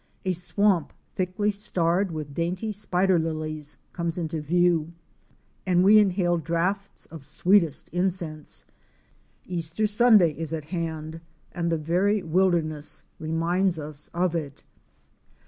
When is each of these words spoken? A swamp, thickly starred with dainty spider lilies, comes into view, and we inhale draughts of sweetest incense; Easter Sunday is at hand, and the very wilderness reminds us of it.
A 0.25 0.31
swamp, 0.31 0.93
thickly 1.13 1.51
starred 1.51 2.09
with 2.11 2.33
dainty 2.33 2.71
spider 2.71 3.19
lilies, 3.19 3.77
comes 3.93 4.17
into 4.17 4.41
view, 4.41 4.93
and 5.63 5.83
we 5.83 5.99
inhale 5.99 6.39
draughts 6.39 7.05
of 7.05 7.23
sweetest 7.23 7.87
incense; 7.89 8.65
Easter 9.45 9.85
Sunday 9.85 10.31
is 10.31 10.53
at 10.53 10.65
hand, 10.73 11.21
and 11.51 11.71
the 11.71 11.77
very 11.77 12.23
wilderness 12.23 13.03
reminds 13.19 13.77
us 13.77 14.07
of 14.07 14.33
it. 14.33 14.63